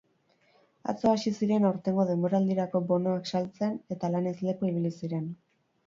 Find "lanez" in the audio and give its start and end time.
4.17-4.37